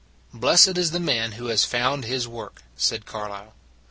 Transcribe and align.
"Blessed 0.33 0.79
is 0.79 0.89
the 0.89 0.99
man 0.99 1.33
who 1.33 1.45
has 1.45 1.63
found 1.63 2.05
his 2.05 2.27
work," 2.27 2.63
said 2.75 3.05
Carlyle. 3.05 3.53